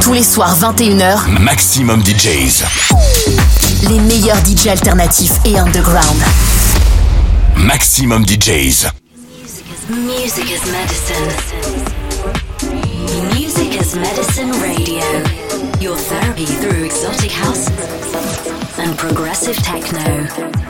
[0.00, 2.64] Tous les soirs 21h, Maximum DJs.
[3.88, 6.22] les meilleurs DJ alternatifs et underground.
[7.56, 8.86] Maximum DJs.
[9.90, 11.28] Music is medicine.
[13.34, 15.04] Music is medicine radio.
[15.80, 17.66] Your therapy through exotic house
[18.78, 20.22] and progressive techno.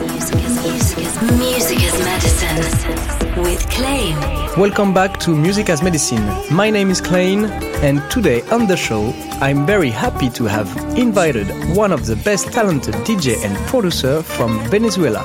[0.07, 3.41] Music is, music is, music is medicine.
[3.43, 4.15] With Claim.
[4.59, 6.25] Welcome back to Music as Medicine.
[6.51, 7.45] My name is Klein,
[7.83, 10.67] and today on the show, I'm very happy to have
[10.97, 15.23] invited one of the best talented DJ and producer from Venezuela.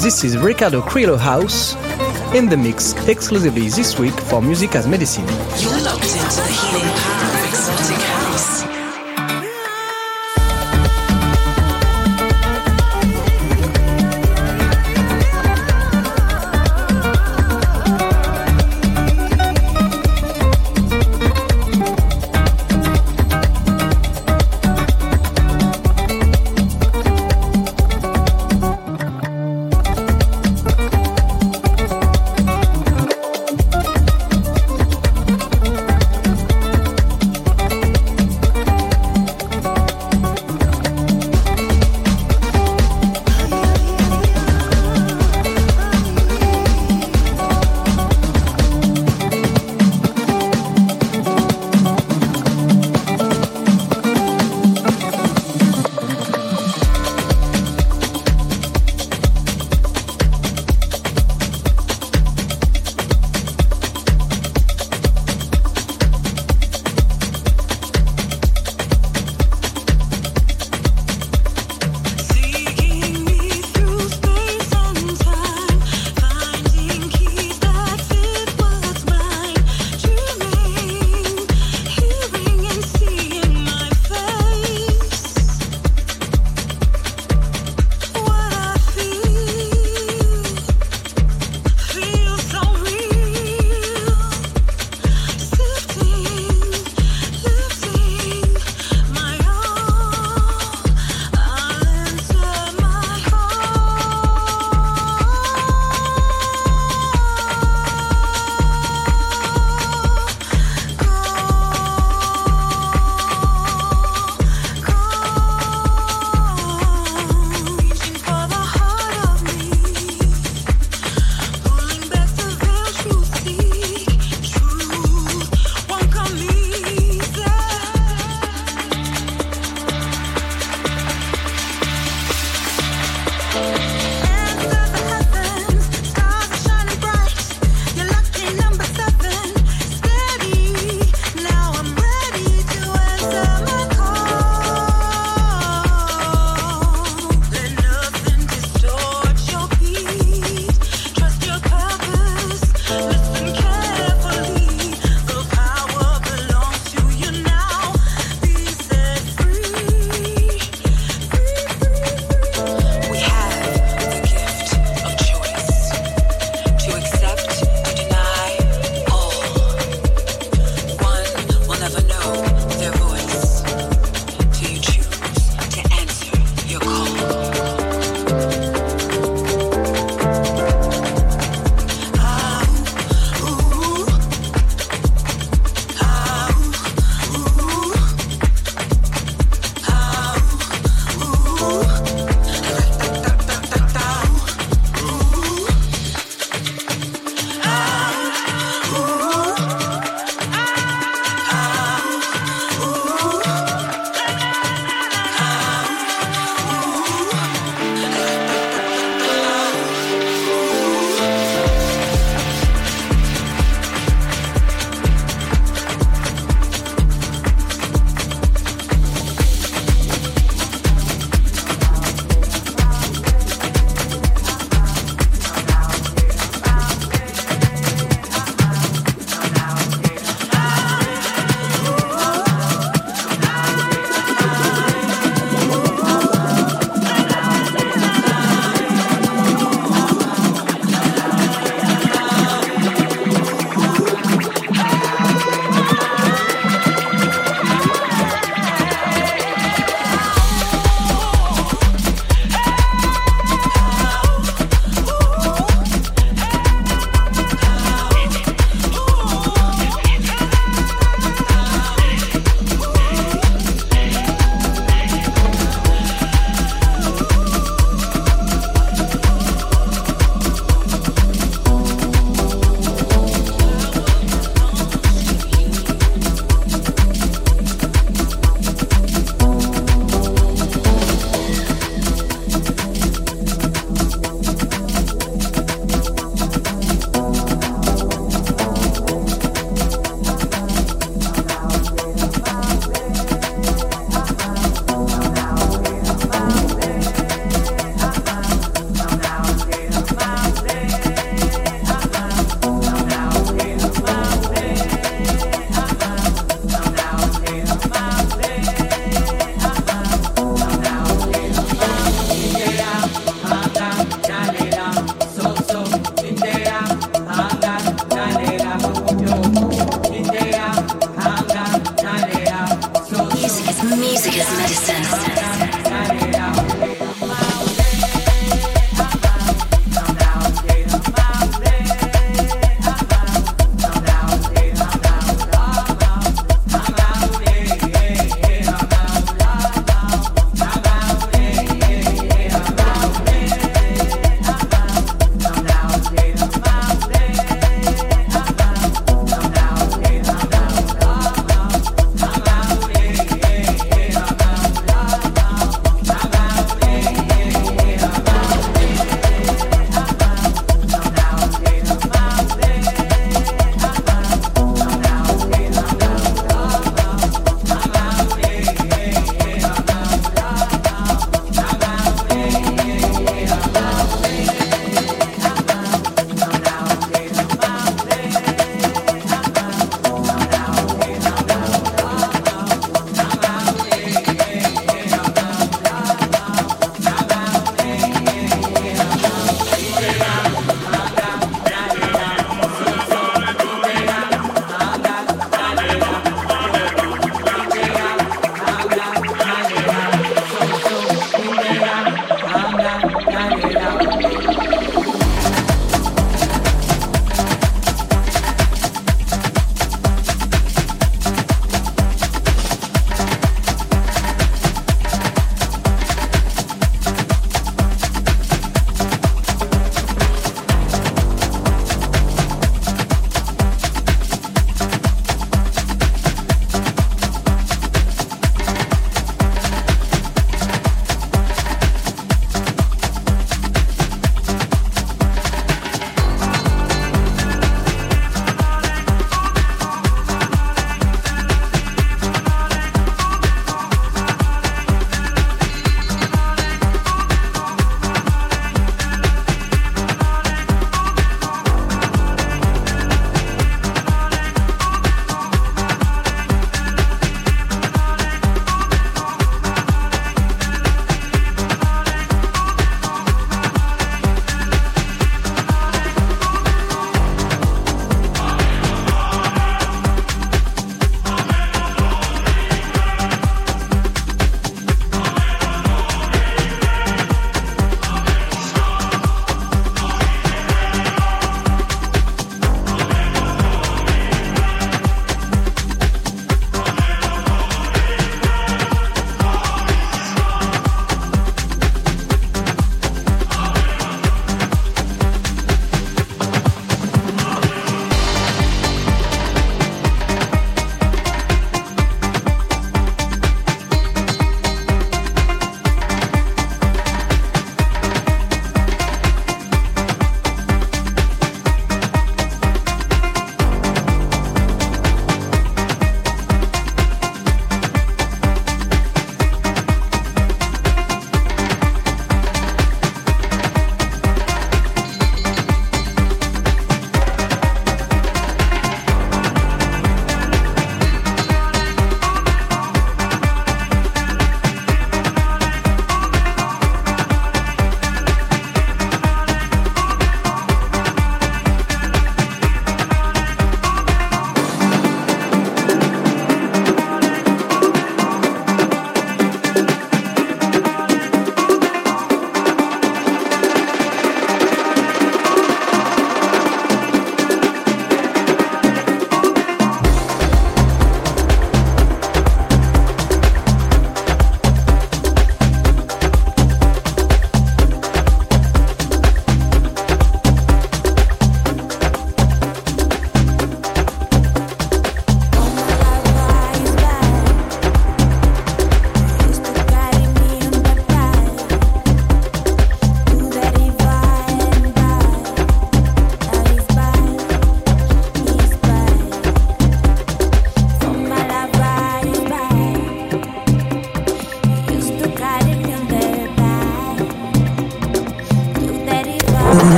[0.00, 1.74] This is Ricardo Criollo House
[2.34, 5.26] in the mix exclusively this week for Music as Medicine.
[5.58, 7.31] You're locked into the healing power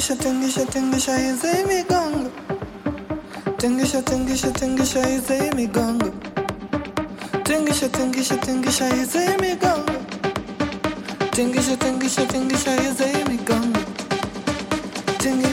[0.00, 2.30] Tingisha, tingisha, tingisha, izay migongo.
[3.58, 6.10] Tingisha, tingisha, tingisha, izay migongo.
[7.44, 10.00] Tingisha, tingisha, tingisha, izay migongo.
[11.32, 13.80] Tingisha, tingisha, tingisha, izay migongo.
[15.18, 15.52] Tingi,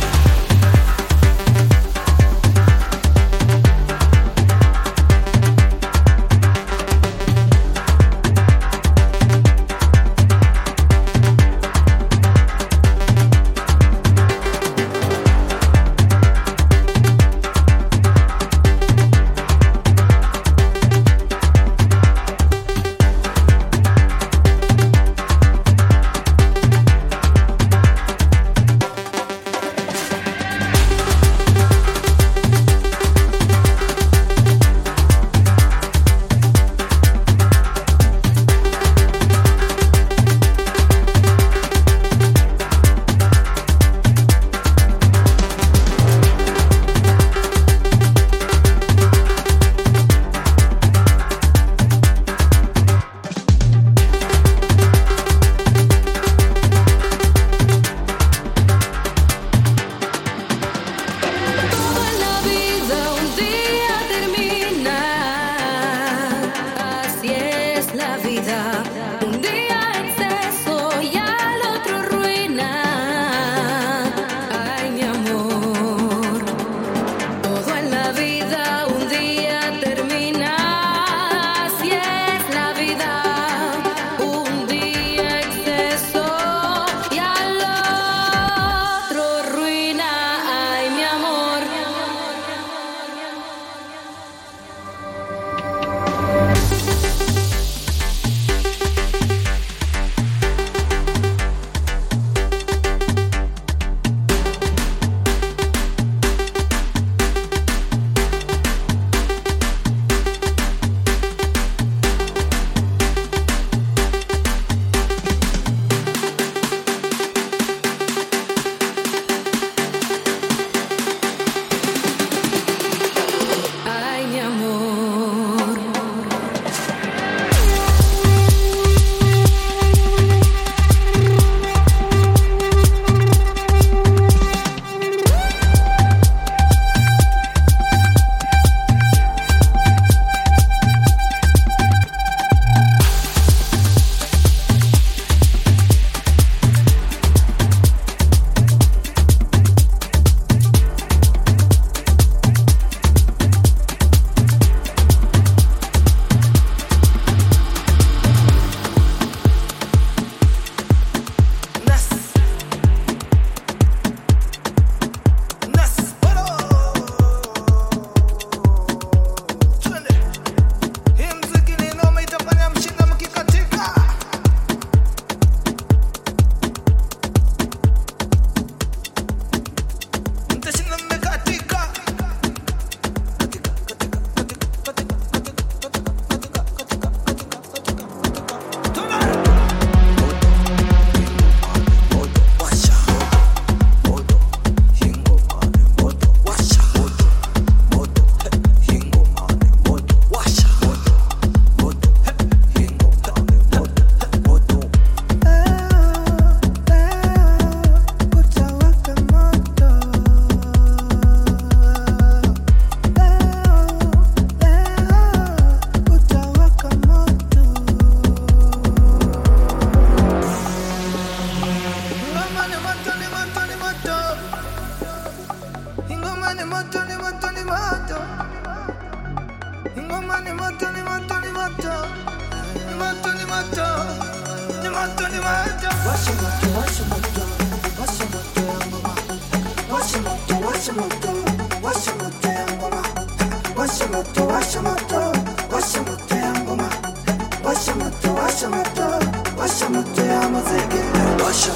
[251.43, 251.73] Washa,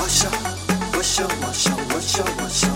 [0.00, 0.24] washa,
[0.96, 2.71] washa, washa, washa, washa.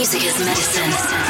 [0.00, 1.29] Music is medicine.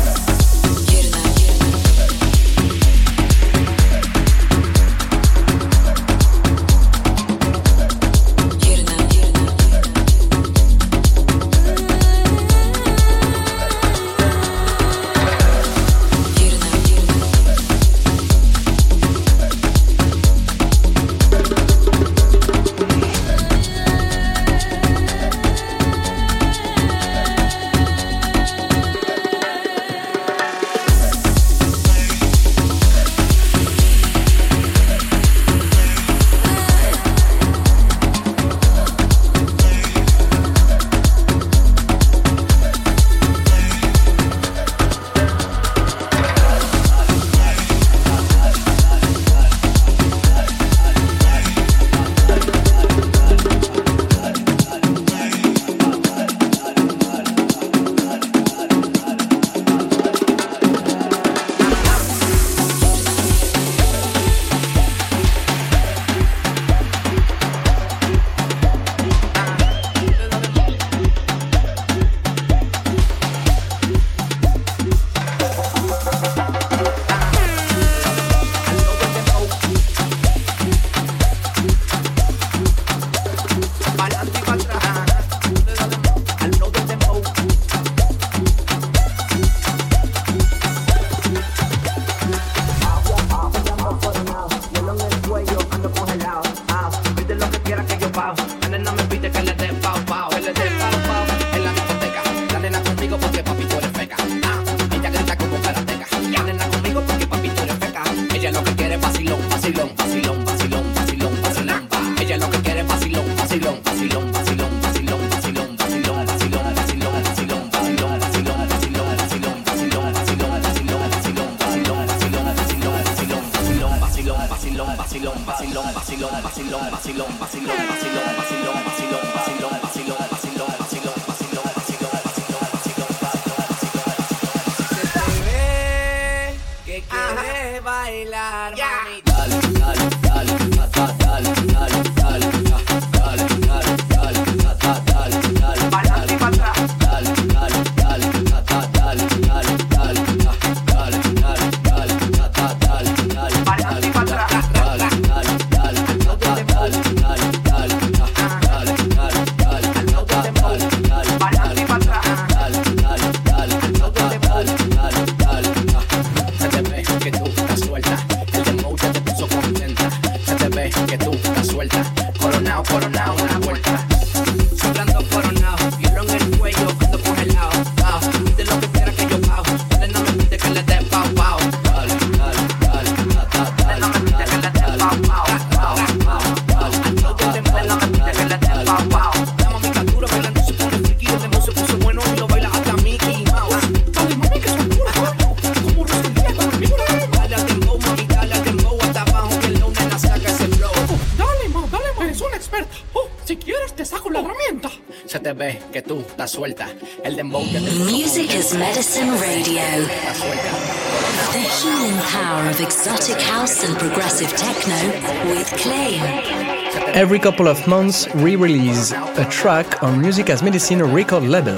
[217.13, 221.77] Every couple of months, we release a track on Music as Medicine record label.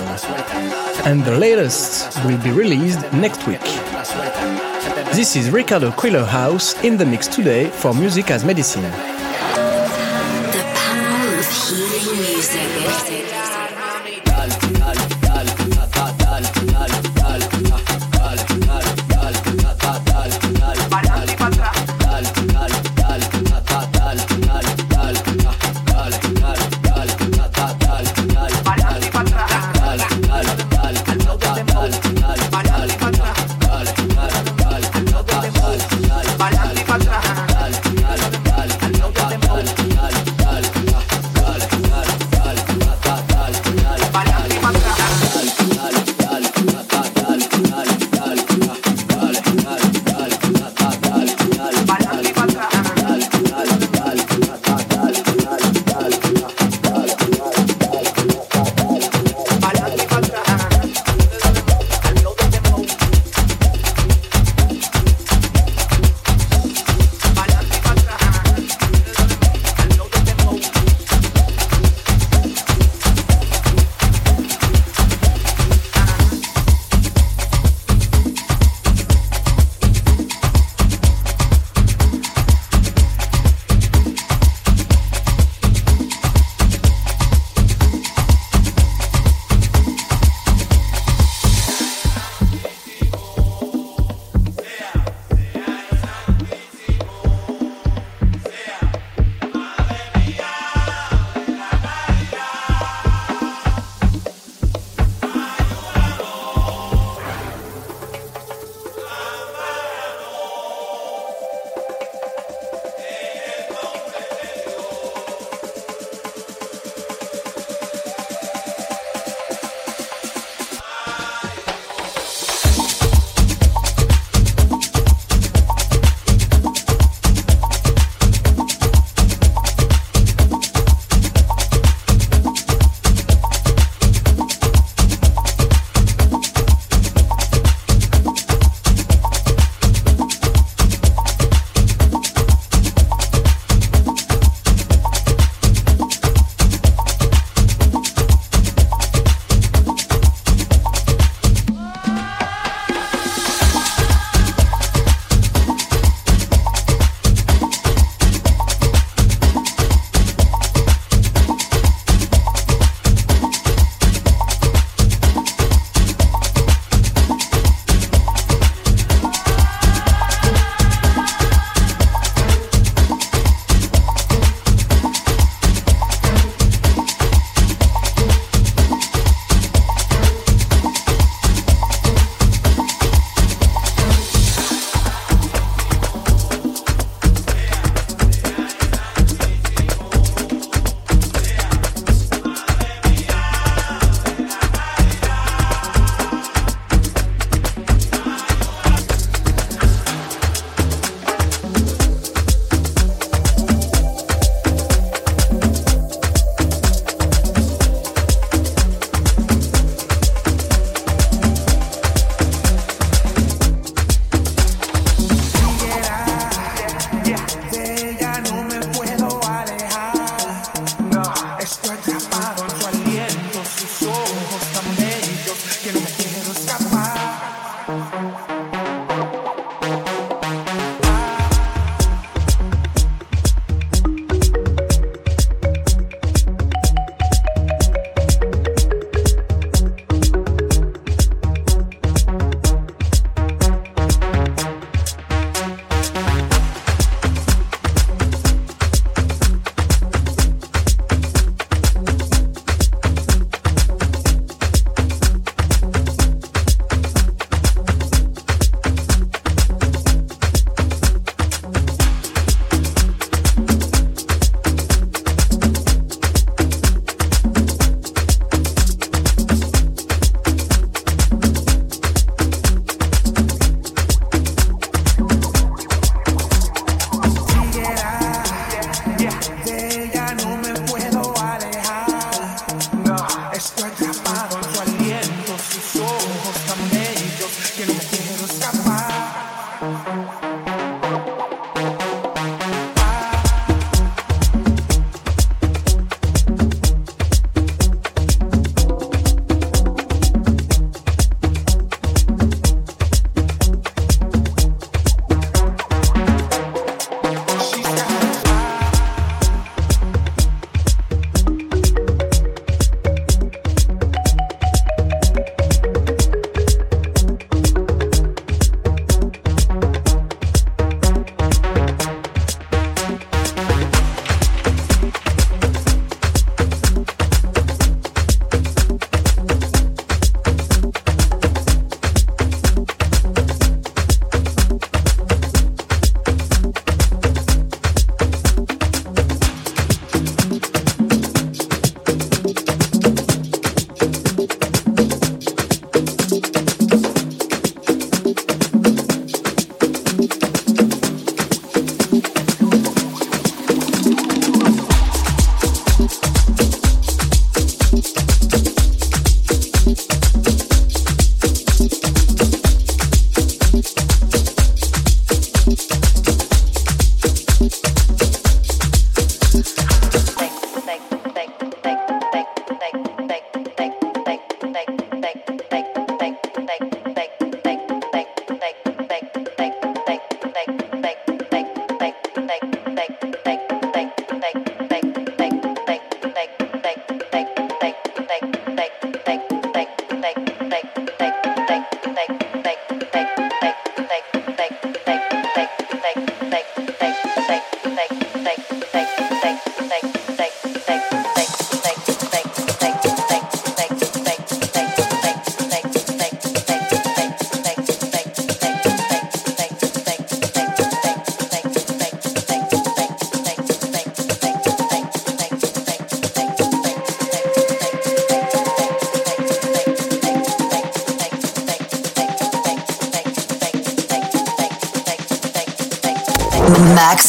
[1.05, 3.59] And the latest will be released next week.
[5.13, 9.12] This is Ricardo Criollo House in the mix today for Music as Medicine.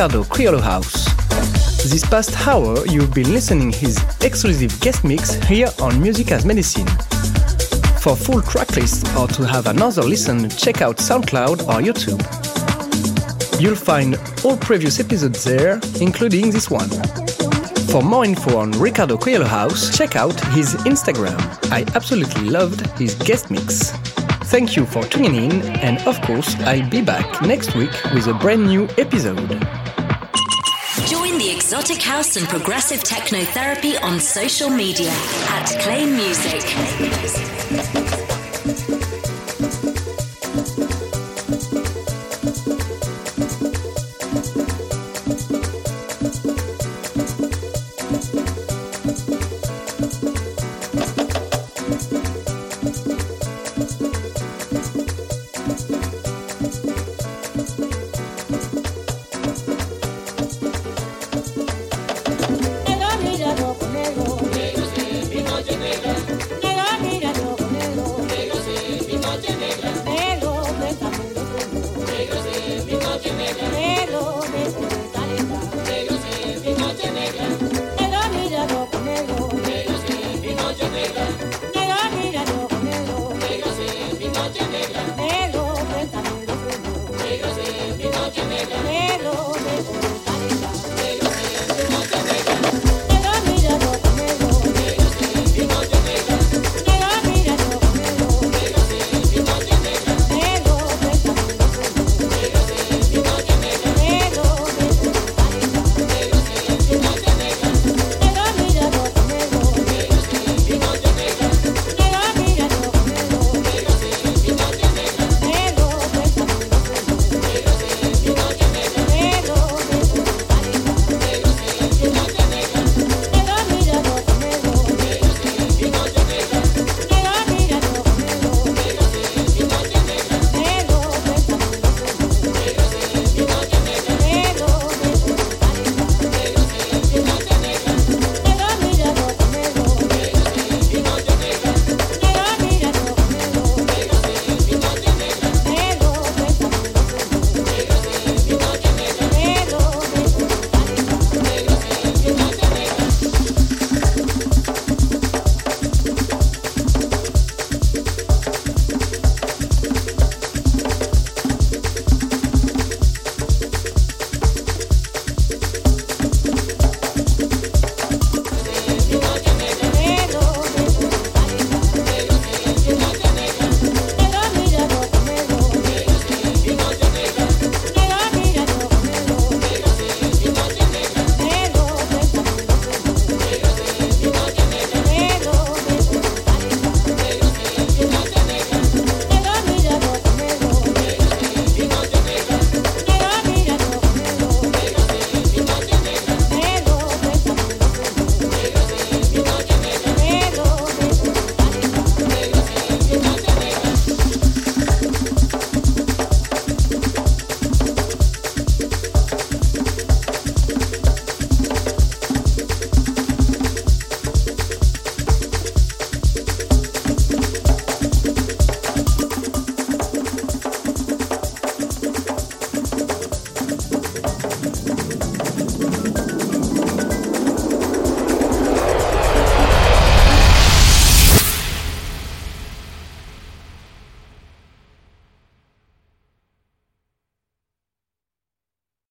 [0.00, 1.04] Ricardo Criollo House.
[1.90, 6.86] This past hour, you've been listening his exclusive guest mix here on Music as Medicine.
[8.00, 12.18] For full tracklist or to have another listen, check out SoundCloud or YouTube.
[13.60, 16.88] You'll find all previous episodes there, including this one.
[17.90, 21.38] For more info on Ricardo Criollo House, check out his Instagram.
[21.70, 23.90] I absolutely loved his guest mix.
[24.48, 28.34] Thank you for tuning in, and of course, I'll be back next week with a
[28.34, 29.79] brand new episode.
[31.72, 35.12] Exotic House and Progressive Techno Therapy on social media
[35.50, 38.09] at Claim Music.